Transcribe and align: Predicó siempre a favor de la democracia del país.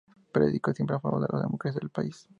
Predicó 0.31 0.73
siempre 0.73 0.95
a 0.95 0.99
favor 0.99 1.21
de 1.21 1.27
la 1.31 1.43
democracia 1.43 1.79
del 1.79 1.91
país. 1.91 2.27